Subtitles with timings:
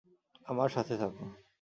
[0.45, 1.25] আমার সাথে থাকো।